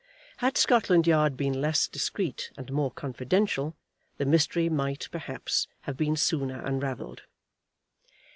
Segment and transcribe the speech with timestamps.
[0.37, 3.75] Had Scotland Yard been less discreet and more confidential,
[4.17, 7.21] the mystery might, perhaps, have been sooner unravelled.